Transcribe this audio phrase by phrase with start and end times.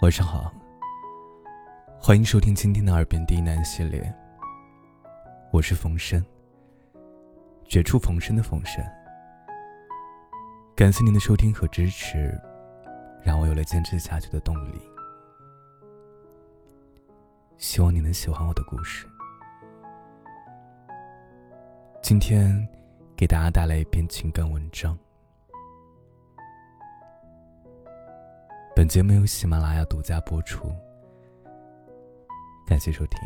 [0.00, 0.52] 晚上好，
[1.98, 4.12] 欢迎收听今天的《耳边低喃》系列。
[5.52, 6.22] 我是冯生，
[7.64, 8.84] 绝处逢生的冯生。
[10.74, 12.38] 感谢您的收听和支持，
[13.22, 14.82] 让我有了坚持下去的动力。
[17.56, 19.06] 希望你能喜欢我的故事。
[22.02, 22.68] 今天
[23.16, 24.98] 给大家带来一篇情感文章。
[28.76, 30.74] 本节目由喜马拉雅独家播出，
[32.66, 33.20] 感谢收听。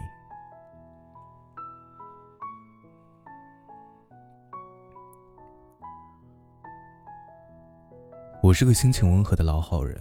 [8.42, 9.98] 我是个心情温和的老好人。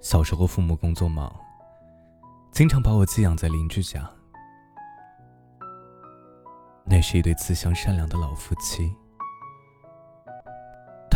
[0.00, 1.30] 小时候父母工作忙，
[2.52, 4.10] 经常把我寄养在邻居家。
[6.84, 8.96] 那是一对慈祥善良的老夫妻。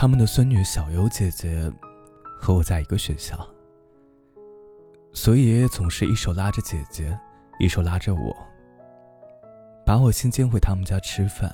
[0.00, 1.68] 他们的孙女小优姐姐
[2.40, 3.36] 和我在一个学校，
[5.12, 7.18] 所以爷爷总是一手拉着姐姐，
[7.58, 8.36] 一手拉着我，
[9.84, 11.52] 把我先接回他们家吃饭。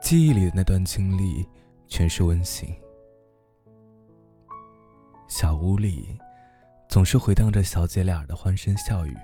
[0.00, 1.46] 记忆里的那段经历
[1.86, 2.74] 全是温馨。
[5.28, 6.18] 小屋里
[6.88, 9.14] 总是回荡着小姐俩的欢声笑语。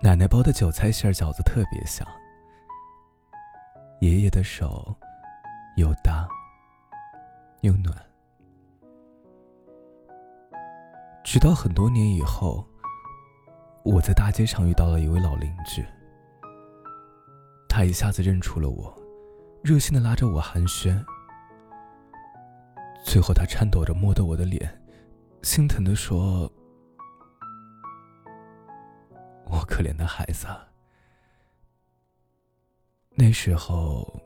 [0.00, 2.04] 奶奶包的韭菜馅饺子特别香。
[4.02, 4.92] 爷爷的手
[5.76, 6.28] 又大
[7.60, 7.96] 又暖。
[11.22, 12.66] 直到很多年以后，
[13.84, 15.86] 我在大街上遇到了一位老邻居。
[17.68, 18.92] 他一下子认出了我，
[19.62, 21.00] 热心的拉着我寒暄。
[23.04, 24.82] 最后，他颤抖着摸着我的脸，
[25.44, 26.52] 心疼的说
[29.46, 30.48] ：“我可怜的孩子。”
[33.14, 34.20] 那时候，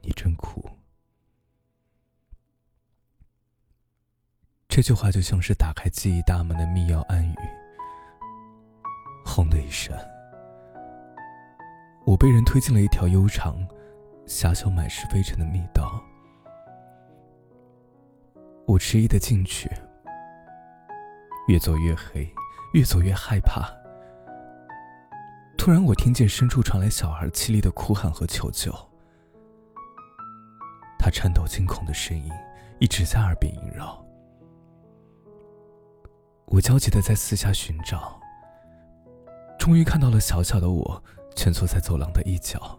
[0.00, 0.68] 你真苦。
[4.68, 7.36] 这句话就像是打开记忆大门的密钥暗语。
[9.24, 9.96] 轰的一声，
[12.06, 13.56] 我被人推进了一条悠长、
[14.26, 16.02] 狭小、满是灰尘的密道。
[18.66, 19.70] 我迟疑的进去，
[21.48, 22.28] 越走越黑，
[22.72, 23.83] 越走越害怕。
[25.64, 28.70] 突然，我听见深处传来小孩凄厉的哭喊和求救。
[30.98, 32.30] 他颤抖惊恐的声音
[32.80, 34.04] 一直在耳边萦绕。
[36.48, 38.20] 我焦急的在四下寻找，
[39.58, 41.02] 终于看到了小小的我
[41.34, 42.78] 蜷缩在走廊的一角，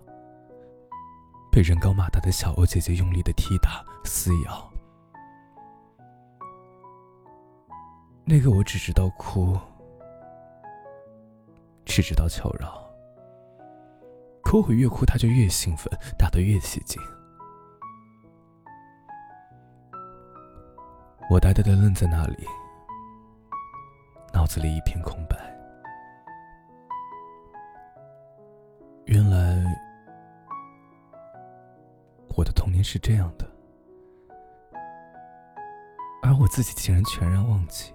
[1.52, 4.72] 被人高马大的小欧姐姐用力的踢打撕咬。
[8.26, 9.58] 那个我只知道哭。
[11.96, 12.86] 只知道求饶，
[14.44, 17.02] 可我越哭，他就越兴奋，打得越起劲。
[21.30, 22.46] 我呆呆的愣在那里，
[24.34, 25.38] 脑子里一片空白。
[29.06, 29.64] 原来，
[32.36, 33.50] 我的童年是这样的，
[36.22, 37.95] 而我自己竟然全然忘记。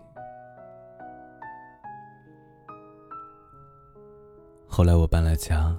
[4.73, 5.77] 后来我搬了家，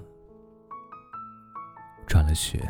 [2.06, 2.60] 转了学，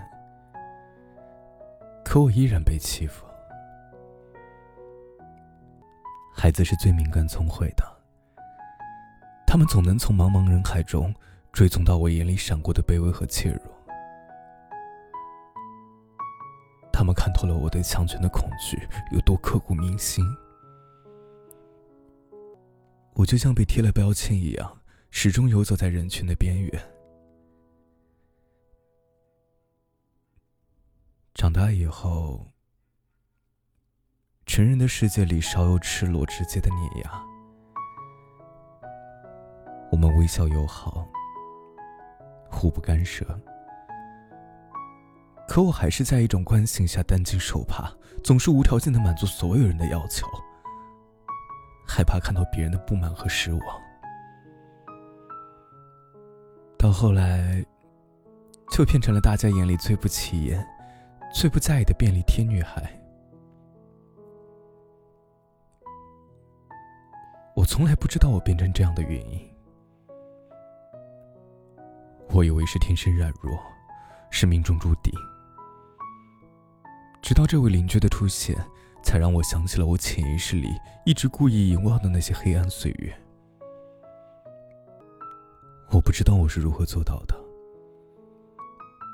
[2.04, 3.26] 可我依然被欺负。
[6.32, 7.84] 孩子是最敏感聪慧的，
[9.44, 11.12] 他们总能从茫茫人海中
[11.52, 13.60] 追踪到我眼里闪过的卑微和怯弱。
[16.92, 20.24] 他们看透了我对强权的恐惧有多刻骨铭心。
[23.14, 24.78] 我就像被贴了标签一样。
[25.14, 26.92] 始终游走在人群的边缘。
[31.34, 32.50] 长大以后，
[34.46, 37.22] 成人的世界里少有赤裸直接的碾压。
[39.92, 41.06] 我们微笑友好，
[42.50, 43.24] 互不干涉。
[45.46, 47.92] 可我还是在一种惯性下担惊受怕，
[48.24, 50.26] 总是无条件的满足所有人的要求，
[51.86, 53.81] 害怕看到别人的不满和失望。
[56.92, 57.64] 后来，
[58.70, 60.64] 就变成了大家眼里最不起眼、
[61.32, 63.00] 最不在意的便利贴女孩。
[67.54, 69.40] 我从来不知道我变成这样的原因。
[72.30, 73.58] 我以为是天生软弱，
[74.30, 75.12] 是命中注定。
[77.20, 78.56] 直到这位邻居的出现，
[79.02, 80.68] 才让我想起了我潜意识里
[81.04, 83.14] 一直故意遗忘的那些黑暗岁月。
[86.12, 87.34] 知道我是如何做到的，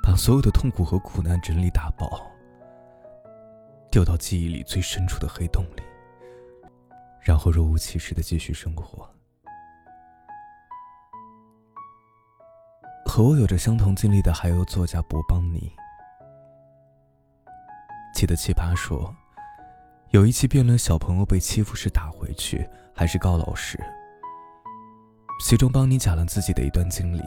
[0.02, 2.06] 把所有的痛苦和苦难整理打包，
[3.88, 5.82] 丢到记忆里最深处的黑洞里，
[7.22, 9.08] 然后若无其事的继续生活。
[13.06, 15.72] 和我有着相同经历的还有作家博邦尼。
[18.12, 19.14] 记得奇葩说，
[20.10, 23.78] 有一期辩论小朋友被欺负时打回去还是告老师。
[25.40, 27.22] 其中邦尼讲了自己的一段经历，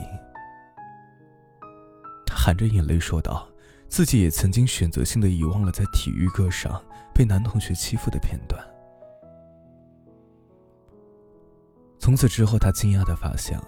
[2.24, 3.48] 他含着眼泪说道
[3.88, 6.80] ：“自己也曾经选择性的遗忘了在体育课上
[7.12, 8.64] 被男同学欺负的片段。”
[11.98, 13.58] 从此之后，他惊讶的发现，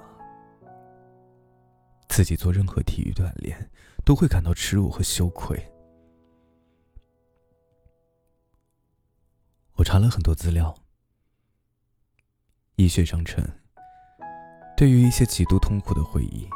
[2.09, 3.71] 自己做任何体育锻炼
[4.05, 5.61] 都会感到耻辱和羞愧。
[9.73, 10.73] 我查了很多资料，
[12.77, 13.45] 医学上称。
[14.77, 16.49] 对于一些极度痛苦的回忆，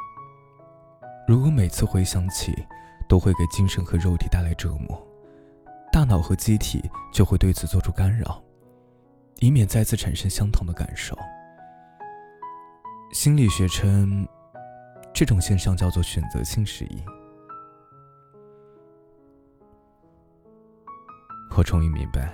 [1.26, 2.52] 如果每次回想起，
[3.08, 5.00] 都会给精神和肉体带来折磨，
[5.92, 6.82] 大脑和机体
[7.12, 8.42] 就会对此做出干扰，
[9.38, 11.16] 以免再次产生相同的感受。
[13.12, 14.26] 心理学称
[15.14, 17.02] 这种现象叫做选择性失忆。
[21.56, 22.32] 我终于明白，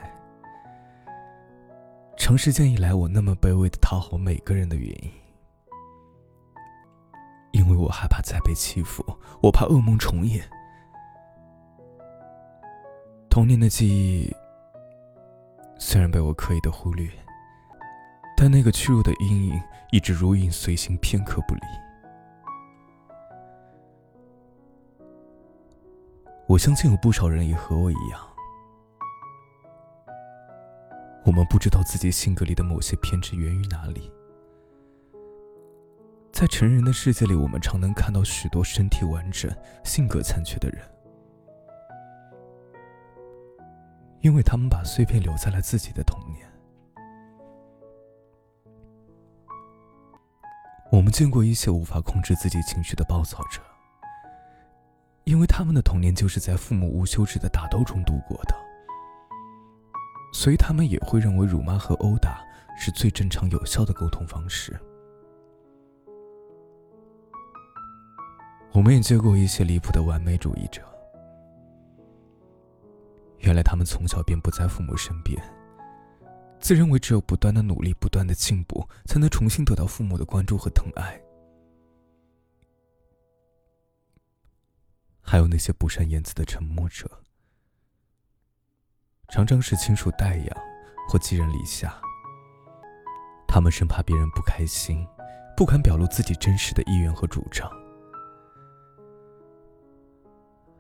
[2.16, 5.10] 长时间以来我那么卑微的讨好每个人的原因。
[7.76, 9.04] 为我害怕再被欺负，
[9.42, 10.48] 我怕噩梦重演。
[13.28, 14.34] 童年的记忆
[15.78, 17.08] 虽然被我刻意的忽略，
[18.36, 19.60] 但那个屈辱的阴影
[19.90, 21.60] 一直如影随形，片刻不离。
[26.46, 28.20] 我相信有不少人也和我一样，
[31.24, 34.12] 我们不知道自己性格里的某些偏执源于哪里。
[36.34, 39.48] 在成人的世界里，我们常能看到许多身体完整、
[39.84, 40.84] 性格残缺的人，
[44.20, 46.44] 因为他们把碎片留在了自己的童年。
[50.90, 53.62] 我们见过一些无法控制自己情绪的暴躁者，
[55.22, 58.56] 因为他们的童年就是在父母无休止的打斗中度过的，
[60.32, 62.44] 所以他们也会认为辱骂和殴打
[62.76, 64.76] 是最正常有效的沟通方式。
[68.74, 70.82] 我们也见过一些离谱的完美主义者。
[73.38, 75.40] 原来他们从小便不在父母身边，
[76.58, 81.20] 自认为只有不断的努力、不断的进步，才能重新得到父母的关注和疼爱。
[85.20, 87.08] 还有那些不善言辞的沉默者，
[89.28, 90.56] 常常是亲属代养
[91.08, 91.94] 或寄人篱下。
[93.46, 95.06] 他们生怕别人不开心，
[95.56, 97.70] 不敢表露自己真实的意愿和主张。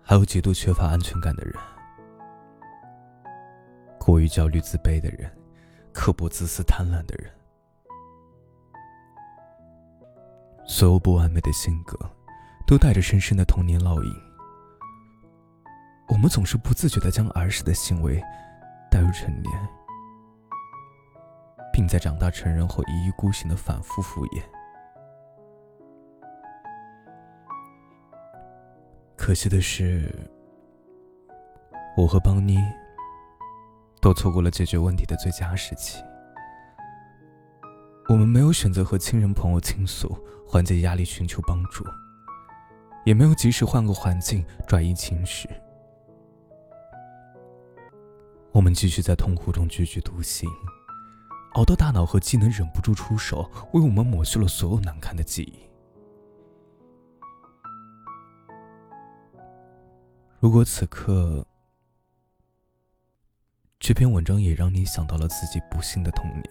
[0.06, 1.54] 还有极度缺乏安全感的人，
[3.98, 5.34] 过于焦虑自卑的人，
[5.94, 7.32] 刻薄自私贪婪的人，
[10.66, 11.98] 所有不完美的性格，
[12.66, 14.12] 都带着深深的童年烙印。
[16.08, 18.22] 我们总是不自觉的将儿时的行为
[18.90, 19.68] 带入成年，
[21.72, 24.42] 并在长大成人后一意孤行的反复敷衍。
[29.24, 30.14] 可惜的是，
[31.96, 32.58] 我和邦尼
[33.98, 35.96] 都错过了解决问题的最佳时期。
[38.10, 40.14] 我们没有选择和亲人朋友倾诉，
[40.46, 41.86] 缓解压力，寻求帮助，
[43.06, 45.48] 也没有及时换个环境转移情绪。
[48.52, 50.46] 我们继续在痛苦中踽踽独行，
[51.54, 55.73] 熬到大脑和机能忍不住出手，为我们抹去了所有难堪的记忆。
[60.44, 61.42] 如果此刻
[63.80, 66.44] 这篇文章也让你想到了自己不幸的童年，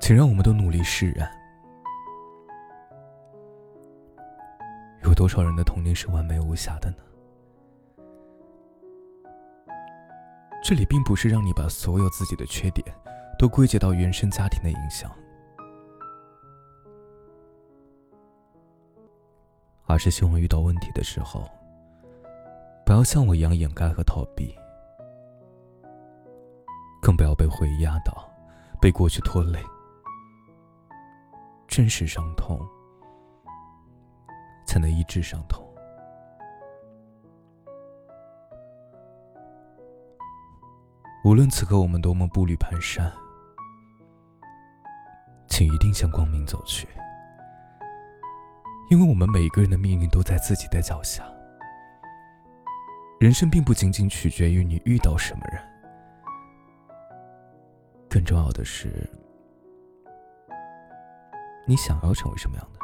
[0.00, 1.30] 请让我们都努力释然。
[5.04, 6.96] 有多少人的童年是完美无瑕的呢？
[10.64, 12.84] 这里并不是让你把所有自己的缺点
[13.38, 15.08] 都归结到原生家庭的影响。
[19.90, 21.50] 而是希望遇到问题的时候，
[22.86, 24.56] 不要像我一样掩盖和逃避，
[27.02, 28.30] 更不要被回忆压倒，
[28.80, 29.60] 被过去拖累。
[31.66, 32.60] 真实伤痛，
[34.64, 35.66] 才能医治伤痛。
[41.24, 43.10] 无论此刻我们多么步履蹒跚，
[45.48, 46.86] 请一定向光明走去。
[48.90, 51.22] 因为我们每个人的命运都在自己的脚下，
[53.20, 55.62] 人生并不仅仅取决于你遇到什么人，
[58.08, 59.08] 更重要的是，
[61.66, 62.79] 你想要成为什么样的。